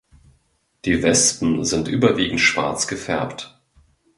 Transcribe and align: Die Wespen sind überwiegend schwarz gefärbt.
Die 0.83 1.03
Wespen 1.03 1.63
sind 1.63 1.87
überwiegend 1.87 2.39
schwarz 2.41 2.87
gefärbt. 2.87 3.55